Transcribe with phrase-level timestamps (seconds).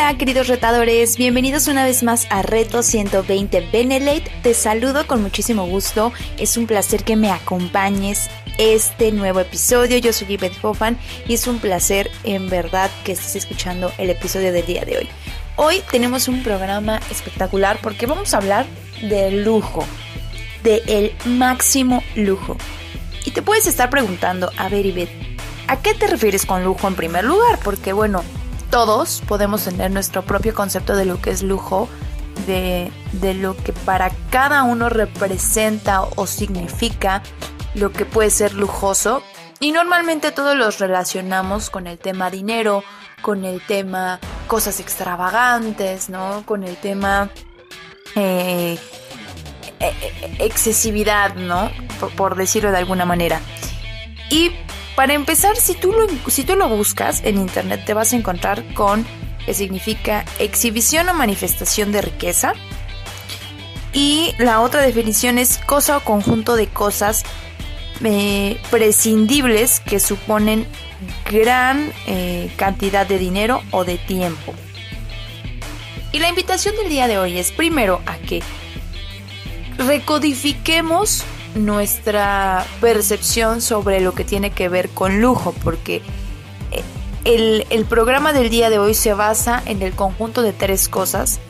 [0.00, 4.30] Hola, queridos retadores, bienvenidos una vez más a Reto 120 Benelate.
[4.44, 9.98] Te saludo con muchísimo gusto, es un placer que me acompañes este nuevo episodio.
[9.98, 14.52] Yo soy Yvette Hoffman y es un placer en verdad que estés escuchando el episodio
[14.52, 15.08] del día de hoy.
[15.56, 18.66] Hoy tenemos un programa espectacular porque vamos a hablar
[19.02, 19.84] del lujo,
[20.62, 22.56] del máximo lujo.
[23.24, 25.10] Y te puedes estar preguntando, a ver Yvette,
[25.66, 27.58] ¿a qué te refieres con lujo en primer lugar?
[27.64, 28.22] Porque bueno,
[28.70, 31.88] todos podemos tener nuestro propio concepto de lo que es lujo,
[32.46, 32.90] de,
[33.34, 37.22] lo que para cada uno representa o significa
[37.74, 39.22] lo que puede ser lujoso.
[39.60, 42.84] Y normalmente todos los relacionamos con el tema dinero,
[43.22, 46.44] con el tema cosas extravagantes, ¿no?
[46.46, 47.30] Con el tema
[48.14, 48.78] eh,
[49.80, 51.70] e, e, excesividad, ¿no?
[51.98, 53.40] Por, por decirlo de alguna manera.
[54.30, 54.52] Y
[54.98, 58.64] para empezar, si tú, lo, si tú lo buscas en internet, te vas a encontrar
[58.74, 59.06] con
[59.46, 62.54] que significa exhibición o manifestación de riqueza.
[63.92, 67.22] Y la otra definición es cosa o conjunto de cosas
[68.02, 70.66] eh, prescindibles que suponen
[71.30, 74.52] gran eh, cantidad de dinero o de tiempo.
[76.10, 78.42] Y la invitación del día de hoy es primero a que
[79.76, 81.22] recodifiquemos
[81.58, 86.02] nuestra percepción sobre lo que tiene que ver con lujo, porque
[86.70, 86.82] eh,
[87.24, 91.40] el, el, programa del día de hoy se basa en el conjunto de tres cosas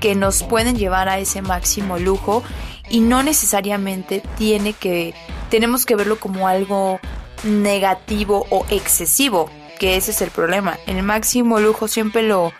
[0.00, 2.42] que nos pueden llevar a ese máximo lujo
[2.90, 5.14] y no necesariamente tiene que
[5.48, 6.98] tenemos que verlo como algo
[7.44, 10.78] negativo o excesivo, que ese es el problema.
[10.86, 12.52] El máximo lujo siempre lo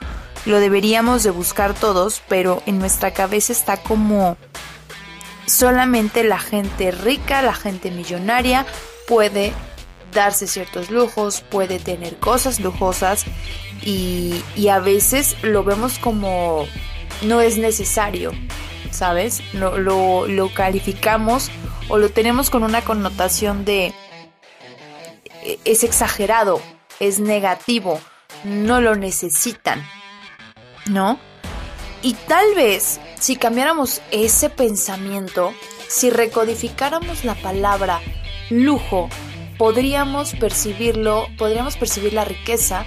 [0.45, 4.37] lo deberíamos de buscar todos, pero en nuestra cabeza está como
[5.47, 8.67] solamente la gente rica, la gente millonaria
[9.07, 9.53] puede
[10.13, 13.25] darse ciertos lujos, puede tener cosas lujosas
[13.85, 16.67] y, a veces lo vemos como
[17.23, 18.33] no es necesario,
[18.91, 19.43] ¿sabes?
[19.55, 21.51] Lo, lo, calificamos
[21.89, 23.93] o lo tenemos con una connotación de
[25.43, 26.61] e, es exagerado,
[27.01, 28.01] es negativo,
[28.45, 29.85] no lo necesitan,
[30.87, 31.19] ¿no?
[32.03, 35.55] Y tal vez si cambiáramos ese pensamiento,
[35.87, 38.01] si recodificáramos la palabra
[38.51, 39.09] lujo,
[39.59, 42.85] podríamos percibirlo, podríamos percibir la riqueza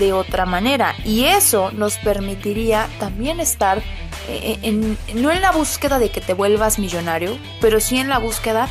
[0.00, 0.96] de otra manera.
[1.04, 3.80] Y eso nos permitiría también estar
[4.28, 8.18] eh, en, no en la búsqueda de que te vuelvas millonario, pero sí en la
[8.18, 8.68] búsqueda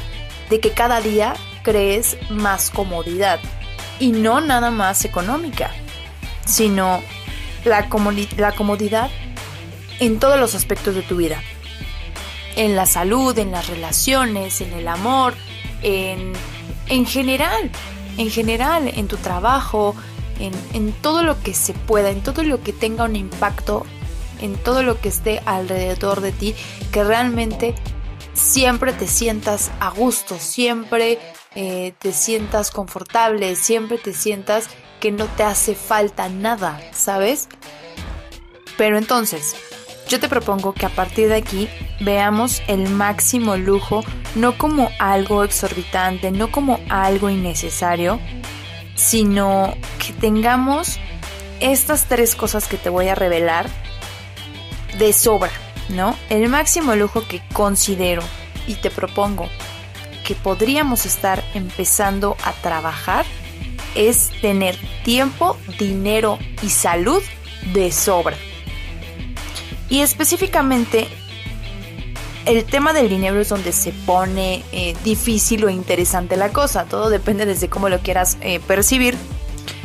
[0.50, 1.34] de que cada día
[1.64, 3.40] crees más comodidad
[4.02, 5.72] y no nada más económica,
[6.46, 7.02] sino
[7.64, 9.10] la comodidad
[10.00, 11.42] en todos los aspectos de tu vida.
[12.56, 15.34] En la salud, en las relaciones, en el amor,
[15.82, 16.34] en,
[16.88, 17.70] en general,
[18.18, 19.96] en general, en tu trabajo,
[20.40, 23.86] en, en todo lo que se pueda, en todo lo que tenga un impacto,
[24.42, 26.56] en todo lo que esté alrededor de ti,
[26.92, 27.76] que realmente
[28.34, 31.20] siempre te sientas a gusto, siempre
[31.56, 34.68] eh, te sientas confortable, siempre te sientas
[35.00, 37.48] que no te hace falta nada, ¿sabes?
[38.78, 39.56] Pero entonces,
[40.08, 44.04] yo te propongo que a partir de aquí veamos el máximo lujo
[44.36, 48.20] no como algo exorbitante, no como algo innecesario,
[48.96, 51.00] sino que tengamos
[51.60, 53.68] estas tres cosas que te voy a revelar
[54.98, 55.52] de sobra,
[55.90, 56.16] ¿no?
[56.30, 58.22] El máximo lujo que considero
[58.68, 59.48] y te propongo
[60.26, 63.26] que podríamos estar empezando a trabajar
[63.96, 67.22] es tener tiempo, dinero y salud
[67.74, 68.36] de sobra.
[69.96, 71.08] Y específicamente
[72.46, 76.84] el tema del dinero es donde se pone eh, difícil o interesante la cosa.
[76.84, 79.16] Todo depende desde cómo lo quieras eh, percibir.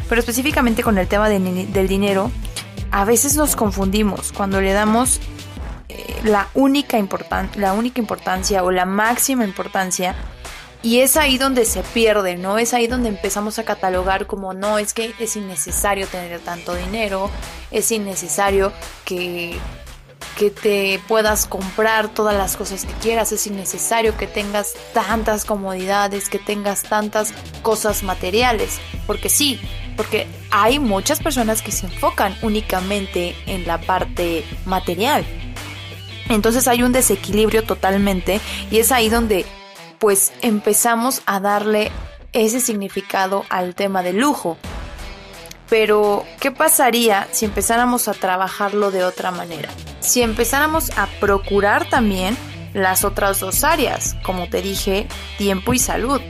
[0.08, 2.32] Pero específicamente con el tema del dinero,
[2.90, 5.20] a veces nos confundimos cuando le damos
[5.88, 6.98] eh, la, única
[7.54, 10.16] la única importancia o la máxima importancia.
[10.82, 12.58] Y es ahí donde se pierde, ¿no?
[12.58, 17.30] Es ahí donde empezamos a catalogar como no, es que es innecesario tener tanto dinero,
[17.70, 18.72] es innecesario
[19.04, 19.56] que
[20.40, 26.30] que te puedas comprar todas las cosas que quieras, es innecesario que tengas tantas comodidades,
[26.30, 29.60] que tengas tantas cosas materiales, porque sí,
[29.98, 35.26] porque hay muchas personas que se enfocan únicamente en la parte material.
[36.30, 38.40] Entonces hay un desequilibrio totalmente
[38.70, 39.44] y es ahí donde
[39.98, 41.92] pues empezamos a darle
[42.32, 44.56] ese significado al tema del lujo.
[45.70, 49.70] Pero, ¿qué pasaría si empezáramos a trabajarlo de otra manera?
[50.00, 52.36] Si empezáramos a procurar también
[52.74, 55.06] las otras dos áreas, como te dije,
[55.38, 56.20] tiempo y salud.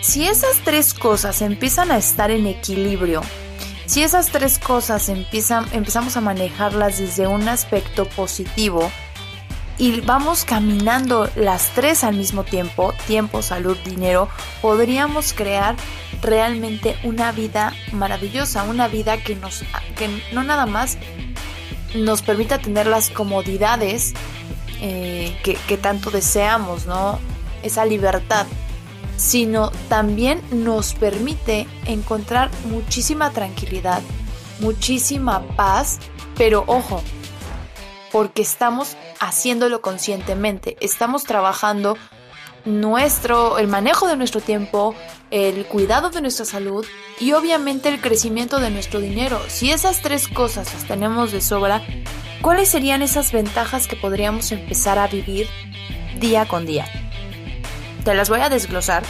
[0.00, 3.20] Si esas tres cosas empiezan a estar en equilibrio,
[3.86, 8.90] si esas tres cosas empiezan, empezamos a manejarlas desde un aspecto positivo,
[9.78, 14.28] y vamos caminando las tres al mismo tiempo, tiempo, salud, dinero,
[14.62, 15.76] podríamos crear
[16.22, 19.64] realmente una vida maravillosa, una vida que nos
[19.96, 20.96] que no nada más
[21.94, 24.14] nos permita tener las comodidades
[24.80, 27.18] eh, que, que tanto deseamos, ¿no?
[27.62, 28.46] Esa libertad,
[29.16, 34.02] sino también nos permite encontrar muchísima tranquilidad,
[34.60, 35.98] muchísima paz,
[36.36, 37.02] pero ojo,
[38.14, 41.96] porque estamos haciéndolo conscientemente, estamos trabajando
[42.64, 44.94] nuestro, el manejo de nuestro tiempo,
[45.32, 46.86] el cuidado de nuestra salud
[47.18, 49.40] y obviamente el crecimiento de nuestro dinero.
[49.48, 51.82] Si esas tres cosas las tenemos de sobra,
[52.40, 55.48] ¿cuáles serían esas ventajas que podríamos empezar a vivir
[56.20, 56.86] día con día?
[58.04, 59.02] Te las voy a desglosar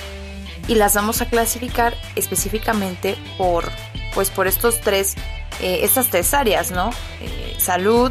[0.66, 3.70] y las vamos a clasificar específicamente por,
[4.14, 5.14] pues por estos tres,
[5.60, 6.88] eh, estas tres áreas, ¿no?
[7.20, 8.10] Eh, salud,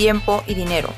[0.00, 0.88] tiempo y dinero.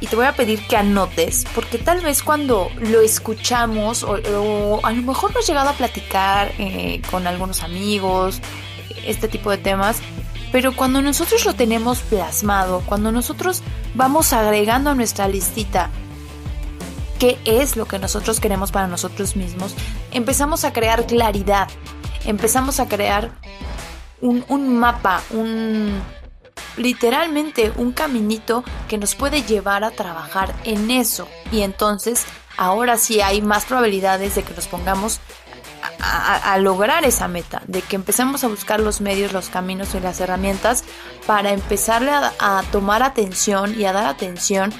[0.00, 4.92] Y te voy a pedir que anotes, porque tal vez cuando lo escuchamos, o, a
[4.92, 8.40] lo mejor no has llegado a platicar eh, con algunos amigos,
[9.04, 9.98] este tipo de temas,
[10.50, 13.62] pero cuando nosotros lo tenemos plasmado, cuando nosotros
[13.94, 15.90] vamos agregando a nuestra listita
[17.18, 19.74] qué es lo que nosotros queremos para nosotros mismos,
[20.10, 21.68] empezamos a crear claridad,
[22.24, 23.32] empezamos a crear
[24.22, 26.00] un, un mapa, un,
[26.76, 31.28] literalmente un caminito que nos puede llevar a trabajar en eso.
[31.52, 32.24] Y entonces
[32.56, 35.20] ahora sí hay más probabilidades de que nos pongamos
[36.02, 40.20] a, lograr esa meta, de que empecemos a buscar los medios, los caminos y las
[40.20, 40.84] herramientas
[41.26, 44.72] para empezarle a, a tomar atención y a dar atención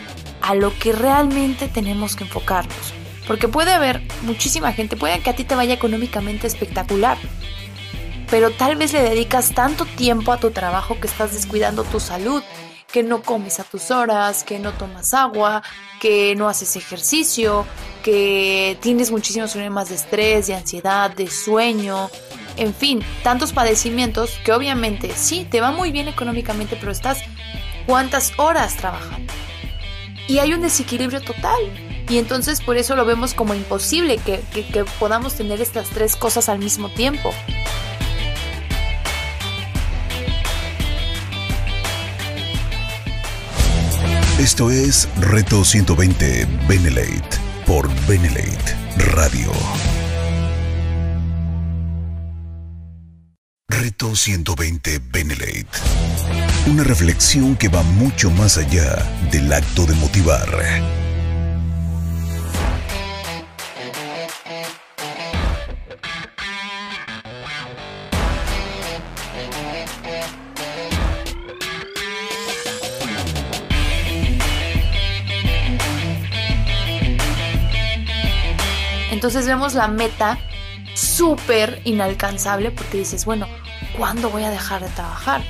[0.43, 2.95] a lo que realmente tenemos que enfocarnos.
[3.27, 7.17] Porque puede haber muchísima gente, puede que a ti te vaya económicamente espectacular,
[8.31, 12.43] pero tal vez le dedicas tanto tiempo a tu trabajo que estás descuidando tu salud,
[12.93, 15.63] que no comes a tus horas, que no tomas agua,
[16.01, 17.67] que no haces ejercicio,
[18.03, 22.11] que tienes muchísimos problemas de estrés, de ansiedad, de sueño,
[22.57, 27.19] en fin, tantos padecimientos que obviamente sí, te va muy bien económicamente, pero estás
[27.87, 29.33] cuántas horas trabajando.
[30.29, 31.61] Y hay un desequilibrio total.
[32.09, 36.49] Y entonces por eso lo vemos como imposible que, que podamos tener estas tres cosas
[36.49, 37.33] al mismo tiempo.
[44.41, 48.75] Esto es Reto 120 Benelate por Benelate
[49.13, 49.53] Radio.
[53.69, 55.69] Reto 120 Benelate.
[56.69, 60.49] Una reflexión que va mucho más allá del acto de motivar
[79.21, 80.39] Entonces vemos la meta
[80.95, 83.47] súper inalcanzable porque dices, bueno,
[83.99, 85.43] ¿cuándo voy a dejar de trabajar?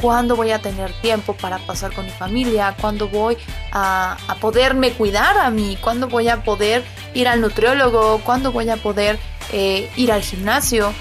[0.00, 2.74] ¿Cuándo voy a tener tiempo para pasar con mi familia?
[2.80, 3.36] ¿Cuándo voy
[3.70, 5.76] a, poderme cuidar a mí?
[5.78, 6.82] ¿Cuándo voy a poder
[7.12, 8.22] ir al nutriólogo?
[8.24, 9.18] ¿Cuándo voy a poder
[9.52, 10.94] eh, ir al gimnasio?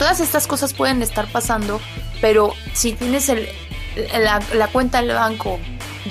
[0.00, 1.80] Todas estas cosas pueden estar pasando,
[2.20, 3.30] pero si tienes
[4.20, 5.60] la, la cuenta del banco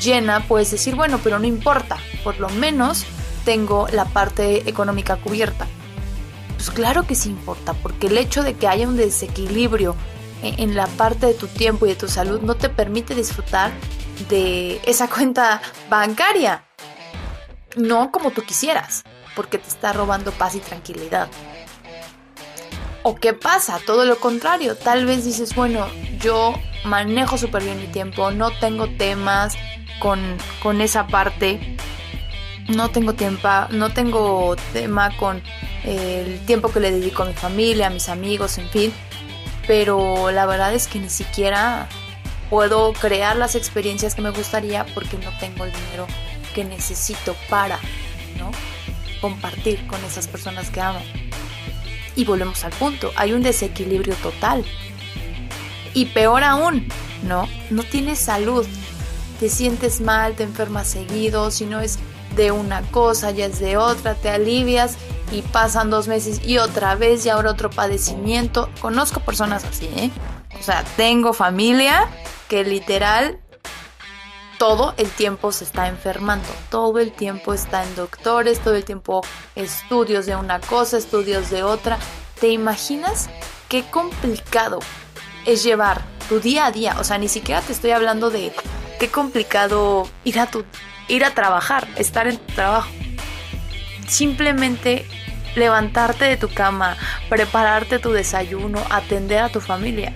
[0.02, 3.06] llena, puedes decir, bueno, pero no importa, por lo menos
[3.46, 5.68] tengo la parte económica cubierta.
[6.56, 9.96] Pues claro que sí importa, porque el hecho de que haya un desequilibrio
[10.42, 13.72] en la parte de tu tiempo y de tu salud no te permite disfrutar
[14.30, 16.66] de esa cuenta bancaria.
[17.76, 19.04] No como tú quisieras,
[19.36, 21.30] porque te está robando paz y tranquilidad.
[23.04, 23.80] ¿O qué pasa?
[23.86, 24.76] Todo lo contrario.
[24.76, 25.88] Tal vez dices, bueno,
[26.20, 26.54] yo
[26.84, 29.56] manejo súper bien mi tiempo, no tengo temas
[30.00, 30.20] con,
[30.62, 31.78] con esa parte
[32.70, 35.42] no tengo tiempo, no tengo tema con
[35.84, 38.94] el tiempo que le dedico a mi familia, a mis amigos, en fin.
[39.68, 41.88] Pero la verdad es que ni siquiera
[42.50, 46.08] puedo crear las experiencias que me gustaría porque no tengo el dinero
[46.54, 47.80] que necesito para,
[48.38, 48.52] ¿no?
[49.22, 51.02] Compartir con esas personas que amo.
[52.16, 54.66] y volvemos al punto, hay un desequilibrio total.
[55.94, 56.88] Y peor aún,
[57.24, 57.48] ¿no?
[57.70, 58.66] No tienes salud,
[59.40, 61.98] te sientes mal, te enfermas seguido, si no es
[62.40, 64.96] de una cosa, ya es de otra, te alivias
[65.30, 68.70] y pasan dos meses y otra vez y ahora otro padecimiento.
[68.80, 70.10] Conozco personas así, ¿eh?
[70.58, 72.08] O sea, tengo familia
[72.48, 73.42] que literal
[74.58, 79.22] todo el tiempo se está enfermando, todo el tiempo está en doctores, todo el tiempo
[79.56, 82.00] estudios de una cosa, estudios de otra.
[82.40, 83.30] ¿Te imaginas
[83.68, 84.80] qué complicado
[85.46, 86.96] es llevar tu día a día?
[87.02, 88.54] O sea, ni siquiera te estoy hablando de
[88.98, 90.64] qué complicado ir a tu
[91.10, 92.90] ir a trabajar, estar en tu trabajo.
[94.08, 95.06] Simplemente
[95.56, 96.96] levantarte de tu cama,
[97.28, 100.14] prepararte tu desayuno, atender a tu familia.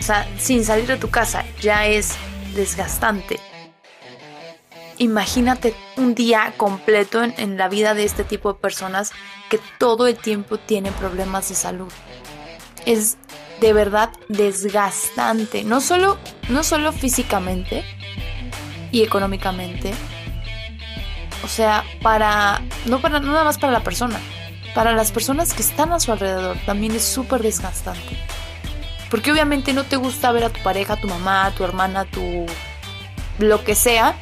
[0.00, 2.16] O sea, sin salir de tu casa ya es
[2.54, 3.38] desgastante.
[4.98, 9.12] Imagínate un día completo en, la vida de este tipo de personas
[9.50, 11.92] que todo el tiempo tienen problemas de salud.
[12.86, 13.16] Es
[13.60, 16.16] de verdad desgastante, no solo,
[16.48, 17.82] no solo físicamente
[18.92, 19.94] y económicamente,
[21.44, 24.18] o sea, para no para nada más para la persona,
[24.74, 28.16] para las personas que están a su alrededor también es súper desgastante.
[29.10, 32.00] Porque obviamente no te gusta ver a tu pareja, a tu mamá, a tu hermana,
[32.00, 32.46] a tu
[33.38, 34.14] lo que sea,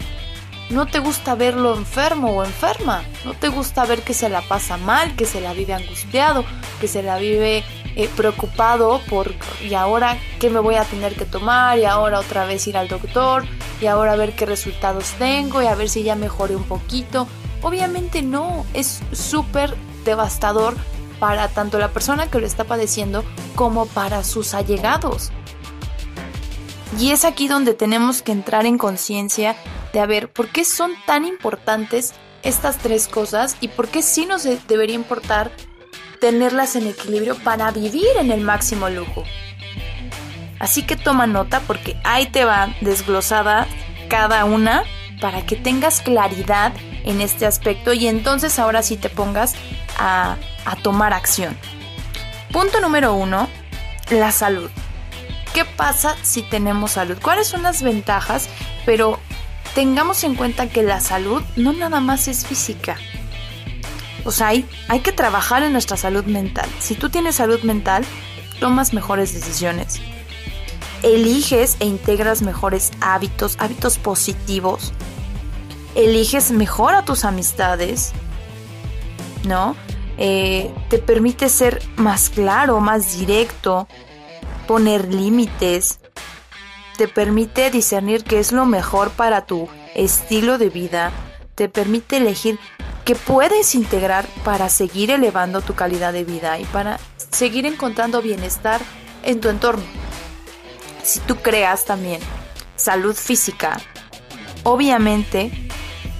[0.71, 4.77] no te gusta verlo enfermo o enferma, no te gusta ver que se la pasa
[4.77, 6.45] mal, que se la vive angustiado,
[6.81, 7.63] que se la vive
[7.97, 12.45] eh, preocupado por y ahora qué me voy a tener que tomar y ahora otra
[12.45, 13.45] vez ir al doctor
[13.81, 17.29] y ahora ver qué resultados tengo y a ver si ya mejoré un poquito.
[17.63, 20.75] Obviamente no, es súper devastador
[21.19, 25.31] para tanto la persona que lo está padeciendo como para sus allegados.
[26.99, 29.57] Y es aquí donde tenemos que entrar en conciencia
[29.93, 34.27] de a ver por qué son tan importantes estas tres cosas y por qué sí
[34.27, 35.53] nos debería importar
[36.23, 39.25] tenerlas en equilibrio para vivir en el máximo lujo.
[40.61, 43.67] Así que toma nota porque ahí te va desglosada
[44.09, 44.85] cada una
[45.21, 49.57] para que tengas claridad en este aspecto y entonces ahora sí te pongas
[49.99, 51.59] a, a tomar acción.
[52.53, 53.49] Punto número uno,
[54.09, 54.71] la salud.
[55.53, 57.19] ¿Qué pasa si tenemos salud?
[57.21, 58.49] ¿Cuáles son las ventajas?
[58.87, 59.19] Pero
[59.75, 62.97] tengamos en cuenta que la salud no nada más es física.
[64.25, 66.69] O sea, hay, hay que trabajar en nuestra salud mental.
[66.79, 68.05] Si tú tienes salud mental,
[68.61, 70.01] tomas mejores decisiones.
[71.03, 74.93] Eliges e integras mejores hábitos, hábitos positivos.
[75.95, 78.13] Eliges mejor a tus amistades,
[79.45, 79.77] ¿no?
[80.19, 83.89] Eh, te permite ser más claro, más directo,
[84.67, 85.99] poner límites,
[86.97, 91.11] te permite discernir qué es lo mejor para tu estilo de vida,
[91.55, 92.59] te permite elegir
[93.05, 96.99] qué puedes integrar para seguir elevando tu calidad de vida y para
[97.31, 98.81] seguir encontrando bienestar
[99.23, 99.85] en tu entorno.
[101.03, 102.21] Si tú creas también
[102.77, 103.81] salud física,
[104.63, 105.51] obviamente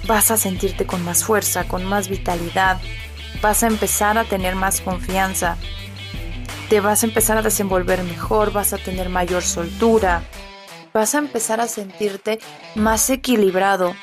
[0.07, 2.81] vas a sentirte con más fuerza, con más vitalidad,
[3.41, 5.57] vas a empezar a tener más confianza,
[6.69, 10.23] te vas a empezar a desenvolver mejor, vas a tener mayor soltura,
[10.93, 12.39] vas a empezar a sentirte
[12.75, 13.95] más equilibrado.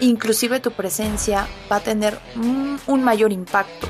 [0.00, 3.86] Inclusive tu presencia va a tener un, mayor impacto.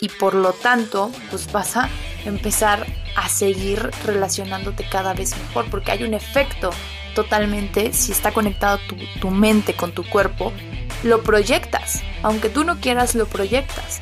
[0.00, 1.88] Y por lo tanto, pues vas a
[2.24, 2.86] empezar
[3.16, 6.70] a seguir relacionándote cada vez mejor, porque hay un efecto
[7.14, 10.52] totalmente, si está conectado tu, tu mente con tu cuerpo,
[11.04, 12.02] lo proyectas.
[12.22, 14.00] Aunque tú no quieras, lo proyectas.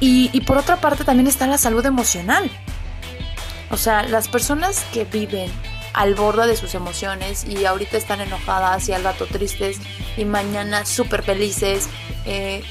[0.00, 2.50] Y, y, por otra parte también está la salud emocional.
[3.70, 5.50] O sea, las personas que viven
[5.92, 9.78] al borde de sus emociones y ahorita están enojadas y al rato tristes
[10.16, 11.88] y mañana súper felices,
[12.24, 12.62] eh,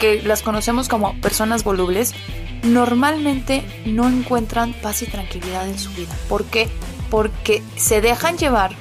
[0.00, 2.14] que las conocemos como personas volubles,
[2.62, 6.16] normalmente no encuentran paz y tranquilidad en su vida.
[6.28, 6.68] ¿Por qué?
[7.10, 8.72] Porque se dejan llevar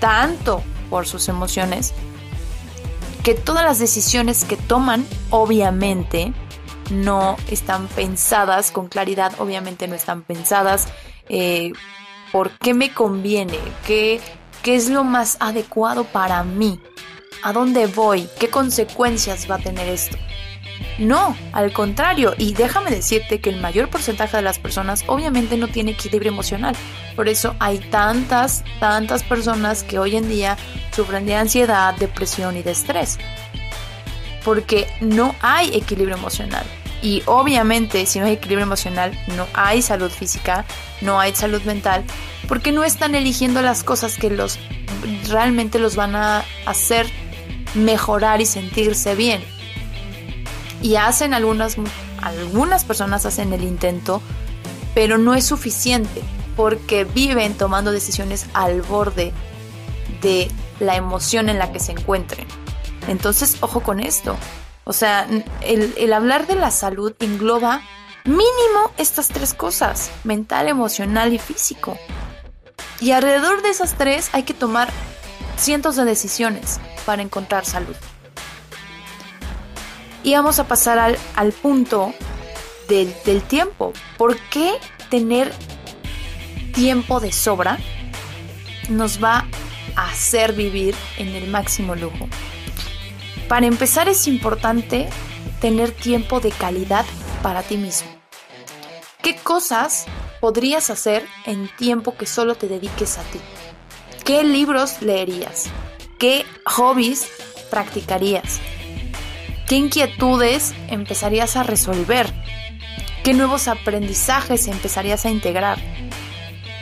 [0.00, 1.94] tanto por sus emociones
[3.22, 6.34] que todas las decisiones que toman, obviamente,
[6.90, 10.88] no están pensadas con claridad, obviamente no están pensadas
[11.30, 11.72] eh,
[12.34, 14.20] por qué me conviene, ¿Qué,
[14.64, 16.80] qué es lo más adecuado para mí,
[17.44, 20.16] a dónde voy, qué consecuencias va a tener esto.
[20.98, 25.68] No, al contrario, y déjame decirte que el mayor porcentaje de las personas obviamente no
[25.68, 26.74] tiene equilibrio emocional.
[27.14, 30.56] Por eso hay tantas, tantas personas que hoy en día
[30.90, 33.16] sufren de ansiedad, depresión y de estrés.
[34.44, 36.66] Porque no hay equilibrio emocional.
[37.04, 40.64] Y obviamente si no hay equilibrio emocional, no hay salud física,
[41.02, 42.02] no hay salud mental,
[42.48, 44.58] porque no están eligiendo las cosas que los
[45.28, 47.06] realmente los van a hacer
[47.74, 49.44] mejorar y sentirse bien.
[50.80, 51.76] Y hacen algunas
[52.22, 54.22] algunas personas hacen el intento,
[54.94, 56.22] pero no es suficiente
[56.56, 59.34] porque viven tomando decisiones al borde
[60.22, 62.46] de la emoción en la que se encuentren.
[63.08, 64.38] Entonces, ojo con esto.
[64.84, 65.26] O sea,
[65.62, 67.82] el, el hablar de la salud engloba
[68.24, 71.98] mínimo estas tres cosas, mental, emocional y físico.
[73.00, 74.88] Y alrededor de esas tres hay que tomar
[75.56, 77.96] cientos de decisiones para encontrar salud.
[80.22, 82.14] Y vamos a pasar al, al punto
[82.88, 83.92] del, del tiempo.
[84.16, 84.72] ¿Por qué
[85.10, 85.52] tener
[86.74, 87.78] tiempo de sobra
[88.88, 89.46] nos va
[89.96, 92.28] a hacer vivir en el máximo lujo?
[93.48, 95.08] Para empezar es importante
[95.60, 97.04] tener tiempo de calidad
[97.42, 98.08] para ti mismo.
[99.22, 100.06] ¿Qué cosas
[100.40, 103.40] podrías hacer en tiempo que solo te dediques a ti?
[104.24, 105.66] ¿Qué libros leerías?
[106.18, 107.28] ¿Qué hobbies
[107.70, 108.60] practicarías?
[109.68, 112.32] ¿Qué inquietudes empezarías a resolver?
[113.22, 115.78] ¿Qué nuevos aprendizajes empezarías a integrar?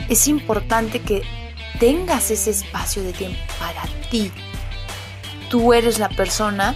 [0.09, 1.23] Es importante que
[1.79, 4.31] tengas ese espacio de tiempo para ti.
[5.53, 6.73] Tú eres la persona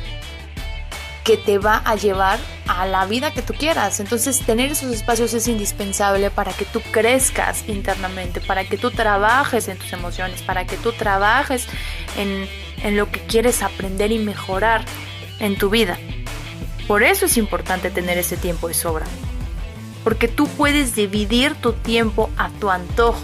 [1.23, 3.99] que te va a llevar a la vida que tú quieras.
[3.99, 9.67] Entonces tener esos espacios es indispensable para que tú crezcas internamente, para que tú trabajes
[9.67, 11.65] en tus emociones, para que tú trabajes
[12.17, 12.47] en,
[12.83, 14.85] en lo que quieres aprender y mejorar
[15.39, 15.97] en tu vida.
[16.87, 19.07] Por eso es importante tener ese tiempo de sobra.
[20.03, 23.23] Porque tú puedes dividir tu tiempo a tu antojo.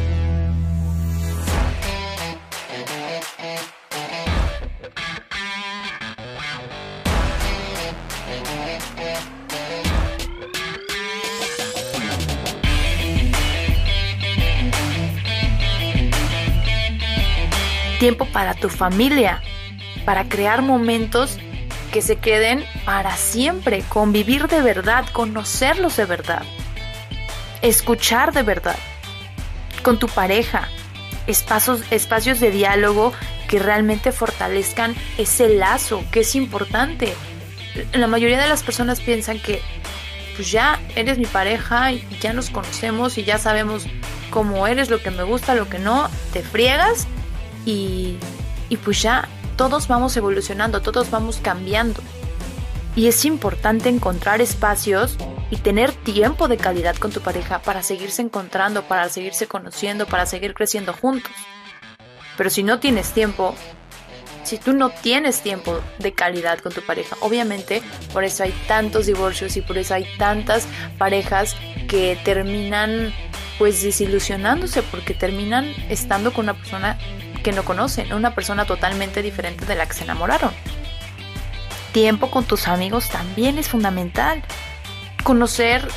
[18.01, 19.43] Tiempo para tu familia,
[20.05, 21.37] para crear momentos
[21.91, 26.41] que se queden para siempre, convivir de verdad, conocerlos de verdad,
[27.61, 28.75] escuchar de verdad,
[29.83, 30.67] con tu pareja,
[31.27, 33.13] espacios, espacios de diálogo
[33.47, 37.13] que realmente fortalezcan ese lazo que es importante.
[37.93, 39.61] La mayoría de las personas piensan que
[40.35, 43.85] pues ya eres mi pareja y ya nos conocemos y ya sabemos
[44.31, 47.05] cómo eres, lo que me gusta, lo que no, te friegas
[47.65, 48.17] y,
[48.69, 52.01] y pues ya todos vamos evolucionando, todos vamos cambiando.
[52.95, 55.17] Y es importante encontrar espacios
[55.49, 60.25] y tener tiempo de calidad con tu pareja para seguirse encontrando, para seguirse conociendo, para
[60.25, 61.31] seguir creciendo juntos.
[62.37, 63.53] Pero si no tienes tiempo,
[64.43, 67.81] si tú no tienes tiempo de calidad con tu pareja, obviamente
[68.13, 70.65] por eso hay tantos divorcios y por eso hay tantas
[70.97, 71.55] parejas
[71.87, 73.13] que terminan
[73.59, 76.97] pues desilusionándose porque terminan estando con una persona
[77.41, 80.51] que no conocen, una persona totalmente diferente de la que se enamoraron.
[81.91, 84.43] Tiempo con tus amigos también es fundamental.
[85.23, 85.87] Conocer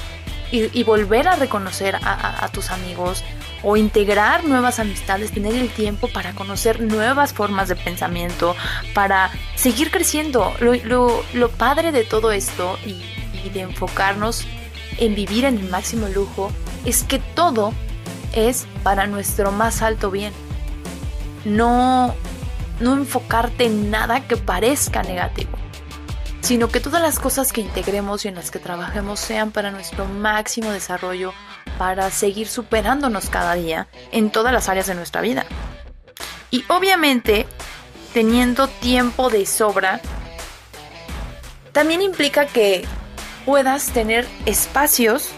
[0.51, 3.25] y, volver a reconocer a, tus amigos
[3.63, 8.55] o integrar nuevas amistades, tener el tiempo para conocer nuevas formas de pensamiento,
[8.93, 10.55] para seguir creciendo.
[10.61, 13.03] Lo, padre de todo esto y,
[13.51, 14.47] de enfocarnos
[14.99, 16.51] en vivir en el máximo lujo
[16.85, 17.75] es que todo
[18.33, 20.33] es para nuestro más alto bien
[21.45, 22.15] no,
[22.81, 25.53] no enfocarte en nada que parezca negativo,
[26.41, 30.07] sino que todas las cosas que integremos y en las que trabajemos sean para nuestro
[30.07, 31.33] máximo desarrollo,
[31.79, 35.45] para seguir superándonos cada día en todas las áreas de nuestra vida.
[36.51, 37.47] Y obviamente,
[38.13, 40.01] teniendo tiempo de sobra,
[41.73, 42.85] también implica que
[43.45, 45.31] puedas tener espacios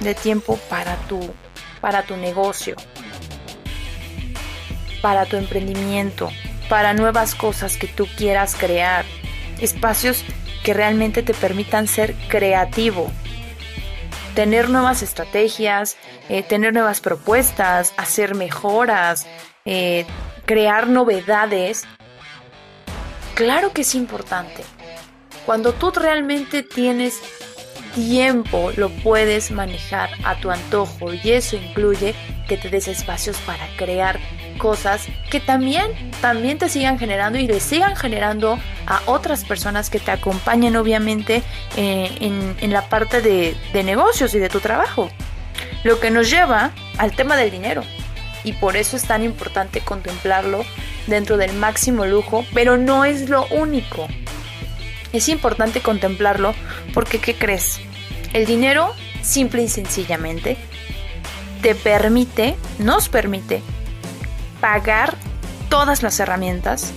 [0.00, 1.20] de tiempo para tu,
[1.80, 2.74] para tu negocio,
[5.04, 6.30] para tu emprendimiento,
[6.70, 9.04] para nuevas cosas que tú quieras crear,
[9.60, 10.24] espacios
[10.62, 13.12] que realmente te permitan ser creativo,
[14.34, 15.98] tener nuevas estrategias,
[16.30, 19.26] eh, tener nuevas propuestas, hacer mejoras,
[19.66, 20.06] eh,
[20.46, 21.84] crear novedades.
[23.34, 24.64] Claro que es importante.
[25.44, 27.20] Cuando tú realmente tienes
[27.94, 32.14] tiempo, lo puedes manejar a tu antojo y eso incluye
[32.48, 34.18] que te des espacios para crear
[34.54, 35.90] cosas que también,
[36.20, 41.42] también te sigan generando y le sigan generando a otras personas que te acompañen obviamente
[41.76, 42.10] eh,
[42.60, 45.10] en, la parte de, de negocios y de tu trabajo.
[45.84, 47.82] Lo que nos lleva al tema del dinero.
[48.44, 50.64] y por eso es tan importante contemplarlo
[51.06, 54.06] dentro del máximo lujo, pero no es lo único.
[55.12, 56.54] Es importante contemplarlo
[56.92, 57.80] porque, ¿qué crees?
[58.32, 60.56] El dinero, simple y sencillamente,
[61.62, 63.62] te permite, nos permite,
[64.64, 65.14] pagar
[65.68, 66.94] todas las herramientas,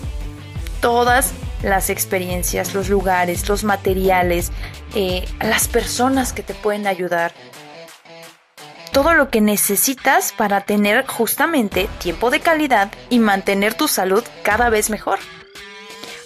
[0.80, 4.54] todas las experiencias, los lugares, los materiales,
[4.96, 7.34] eh, las personas que te pueden ayudar.
[8.94, 14.70] Todo lo que necesitas para tener justamente tiempo de calidad y mantener tu salud cada
[14.70, 15.20] vez mejor.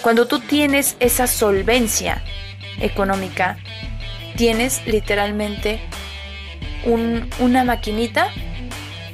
[0.03, 2.23] Cuando tú tienes esa solvencia
[2.79, 3.57] económica,
[4.37, 5.81] tienes literalmente
[6.85, 8.29] una maquinita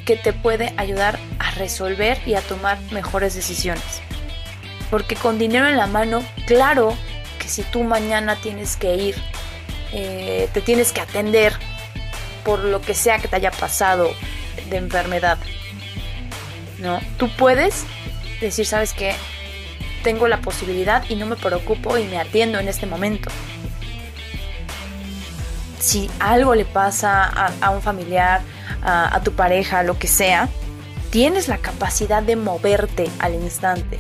[0.08, 4.02] que te puede ayudar a resolver y a tomar mejores decisiones.
[4.90, 6.96] Porque con dinero en la mano, claro
[7.38, 9.16] que si tú mañana tienes que ir,
[9.92, 11.54] eh, te tienes que atender
[12.46, 14.10] por lo que sea que te haya pasado
[14.70, 15.38] de enfermedad,
[16.80, 17.02] ¿no?
[17.18, 17.84] Tú puedes
[18.40, 19.14] decir, ¿sabes qué?
[20.04, 23.30] Tengo la posibilidad y no me preocupo y me atiendo en este momento.
[25.80, 28.42] Si algo le pasa a, un familiar,
[28.84, 30.50] a, tu pareja, lo que sea,
[31.10, 34.00] tienes la capacidad de moverte al instante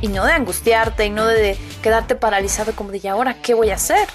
[0.00, 3.70] y no de angustiarte y no de quedarte paralizado como de, ¿y ahora qué voy
[3.70, 4.08] a hacer?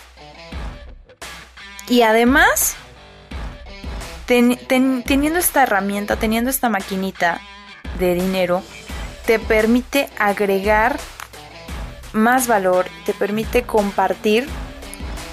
[1.88, 2.76] Y además,
[4.26, 7.42] teniendo esta herramienta, teniendo esta maquinita
[8.00, 8.64] de dinero,
[9.26, 10.98] te permite agregar
[12.14, 14.48] más valor, te permite compartir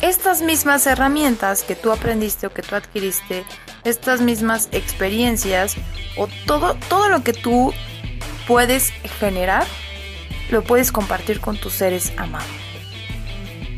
[0.02, 3.44] estas mismas herramientas que tú aprendiste o que tú adquiriste,
[3.84, 5.76] estas mismas experiencias
[6.16, 7.72] o todo, todo lo que tú
[8.46, 9.66] puedes generar
[10.50, 12.46] lo puedes compartir con tus seres amados.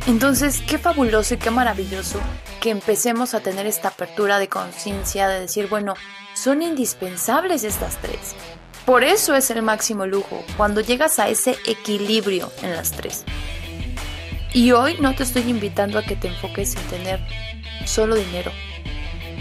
[0.07, 2.21] Entonces, qué fabuloso y qué maravilloso
[2.61, 5.95] que empecemos a tener esta apertura de conciencia de decir, bueno,
[6.35, 8.35] son indispensables estas tres.
[8.85, 13.25] Por eso es el máximo lujo, cuando llegas a ese equilibrio en las tres.
[14.53, 17.21] Y hoy no te estoy invitando a que te enfoques en tener
[17.87, 18.53] solo dinero.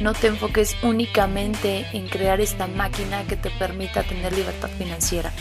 [0.01, 5.31] No te enfoques únicamente en crear esta máquina que te permita tener libertad financiera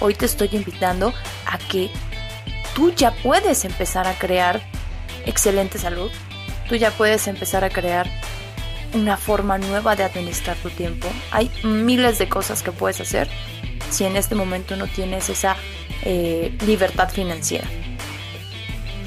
[0.00, 1.12] hoy te estoy invitando
[1.46, 1.90] a que
[2.74, 4.60] tú ya puedes empezar a crear
[5.24, 6.10] excelente salud,
[6.68, 8.08] tú ya puedes empezar a crear
[8.92, 11.08] una forma nueva de administrar tu tiempo.
[11.30, 13.28] Hay miles de cosas que puedes hacer
[13.90, 15.56] si en este momento no tienes esa
[16.02, 17.66] eh, libertad financiera.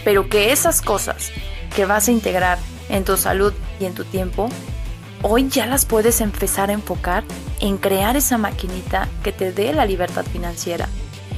[0.04, 1.32] Pero que esas cosas
[1.76, 2.58] que vas a integrar
[2.90, 4.50] en tu salud y en tu tiempo,
[5.22, 7.24] hoy ya las puedes empezar a enfocar
[7.60, 10.88] en crear esa maquinita que te dé la libertad financiera.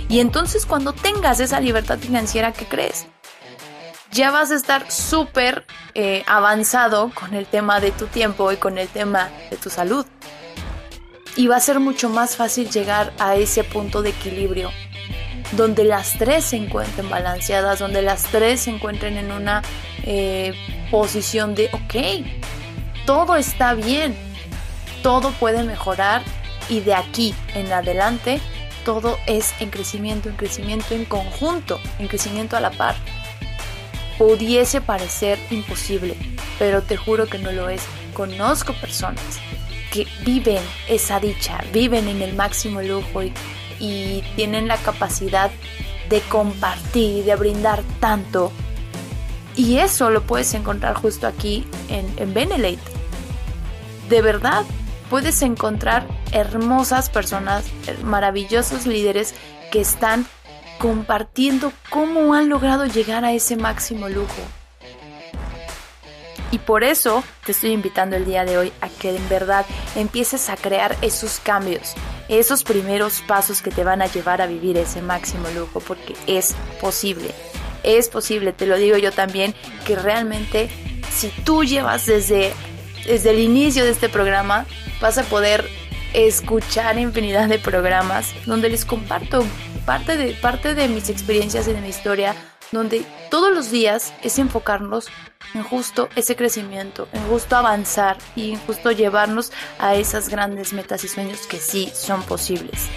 [0.10, 3.08] Y entonces cuando tengas esa libertad financiera, ¿qué crees?
[4.12, 5.66] Ya vas a estar súper
[5.96, 10.06] eh, avanzado con el tema de tu tiempo y con el tema de tu salud.
[11.38, 14.70] Y va a ser mucho más fácil llegar a ese punto de equilibrio
[15.54, 19.62] donde las tres se encuentren balanceadas, donde las tres se encuentren en una
[20.04, 20.54] eh,
[20.90, 22.26] posición de, ok,
[23.12, 24.16] todo está bien,
[25.04, 26.24] todo puede mejorar
[26.70, 28.40] y de aquí en adelante
[28.86, 32.96] todo es en crecimiento, en crecimiento en conjunto, en crecimiento a la par.
[34.18, 36.16] Pudiese parecer imposible,
[36.58, 37.82] pero te juro que no lo es.
[38.14, 39.42] Conozco personas
[39.92, 45.52] que viven esa dicha, viven en el máximo lujo y, tienen la capacidad
[46.08, 48.54] de compartir de brindar tanto.
[49.58, 53.01] Y eso lo puedes encontrar justo aquí en, en Benelate.
[54.12, 54.66] De verdad,
[55.10, 57.64] puedes encontrar hermosas personas,
[58.04, 59.34] maravillosos líderes
[59.72, 60.28] que están
[60.80, 64.42] compartiendo cómo han logrado llegar a ese máximo lujo.
[66.52, 70.50] Y por eso te estoy invitando el día de hoy a que en verdad empieces
[70.50, 71.94] a crear esos cambios,
[72.28, 76.54] esos primeros pasos que te van a llevar a vivir ese máximo lujo, porque es
[76.82, 77.34] posible,
[77.84, 79.56] es posible, te lo digo yo también,
[79.88, 80.70] que realmente
[81.12, 82.54] si tú llevas desde,
[83.06, 84.66] desde el inicio de este programa
[85.00, 85.68] vas a poder
[86.14, 89.46] escuchar infinidad de programas donde les comparto
[89.86, 92.36] parte de, parte de mis experiencias y de mi historia,
[92.72, 95.08] donde todos los días es enfocarnos
[95.54, 101.04] en justo ese crecimiento, en justo avanzar y en justo llevarnos a esas grandes metas
[101.04, 102.88] y sueños que sí son posibles.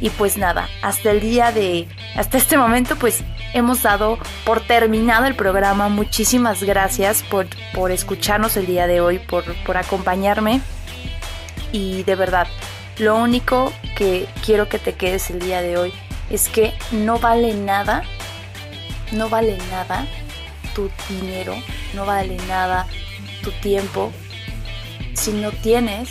[0.00, 3.22] Y pues nada, hasta el día de, hasta este momento pues
[3.54, 5.88] hemos dado por terminado el programa.
[5.88, 10.60] Muchísimas gracias por, por escucharnos el día de hoy, por, por acompañarme
[11.74, 12.46] y de verdad,
[12.98, 15.92] lo único que quiero que te quedes el día de hoy
[16.30, 18.04] es que no vale nada,
[19.10, 20.06] no vale nada
[20.72, 21.56] tu dinero,
[21.92, 22.86] no vale nada
[23.42, 24.12] tu tiempo
[25.14, 26.10] si no tienes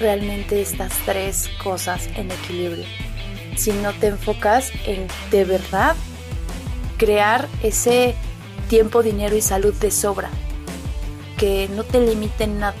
[0.00, 2.84] realmente estas tres cosas en equilibrio.
[3.56, 5.96] Si no te enfocas en de verdad
[6.96, 8.14] crear ese
[8.68, 10.30] tiempo, dinero y salud de sobra,
[11.36, 12.74] que no te limiten nada,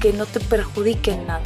[0.00, 1.42] que no te perjudiquen nada.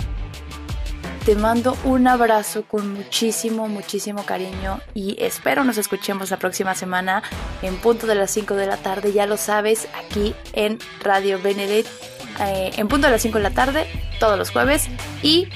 [1.24, 7.22] Te mando un abrazo con muchísimo, muchísimo cariño y espero nos escuchemos la próxima semana
[7.62, 11.88] en punto de las 5 de la tarde, ya lo sabes, aquí en Radio Benedict,
[12.40, 13.86] eh, en punto de las 5 de la tarde,
[14.18, 14.88] todos los jueves
[15.22, 15.48] y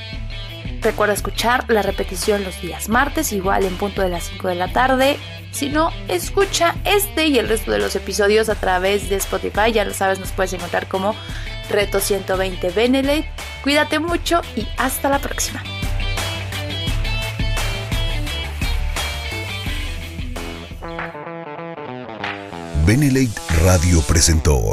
[0.80, 4.72] recuerda escuchar la repetición los días martes, igual en punto de las 5 de la
[4.72, 5.18] tarde.
[5.52, 9.84] Si no, escucha este y el resto de los episodios a través de Spotify, ya
[9.84, 11.14] lo sabes, nos puedes encontrar como
[11.68, 13.28] Reto 120 Benelete.
[13.62, 15.62] Cuídate mucho y hasta la próxima.
[22.86, 24.72] Benelate Radio presentó